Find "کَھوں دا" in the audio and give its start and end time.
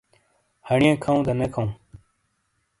1.03-1.33